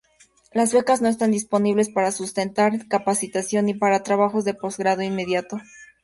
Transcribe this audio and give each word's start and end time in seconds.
Las 0.51 0.73
becas 0.73 0.99
no 1.03 1.09
están 1.09 1.29
disponibles 1.29 1.89
para 1.89 2.11
sustentar 2.11 2.87
capacitación 2.87 3.67
ni 3.67 3.75
para 3.75 4.01
trabajos 4.01 4.45
de 4.45 4.55
posgrado 4.55 5.03
inmediato. 5.03 5.59